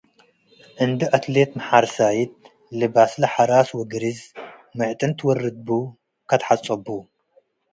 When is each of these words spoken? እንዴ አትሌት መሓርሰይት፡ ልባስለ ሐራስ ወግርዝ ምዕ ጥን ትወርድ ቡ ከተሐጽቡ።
እንዴ 0.83 0.99
አትሌት 1.17 1.51
መሓርሰይት፡ 1.57 2.33
ልባስለ 2.79 3.23
ሐራስ 3.33 3.69
ወግርዝ 3.77 4.19
ምዕ 4.77 4.91
ጥን 4.99 5.11
ትወርድ 5.17 5.57
ቡ 5.67 5.69
ከተሐጽቡ። 6.29 6.87